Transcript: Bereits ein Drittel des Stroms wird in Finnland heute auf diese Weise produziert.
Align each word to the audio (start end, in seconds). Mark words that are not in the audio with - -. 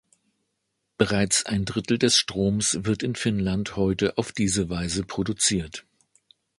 Bereits 0.97 1.45
ein 1.45 1.63
Drittel 1.63 1.99
des 1.99 2.17
Stroms 2.17 2.79
wird 2.85 3.03
in 3.03 3.13
Finnland 3.13 3.75
heute 3.75 4.17
auf 4.17 4.31
diese 4.31 4.67
Weise 4.67 5.03
produziert. 5.03 5.85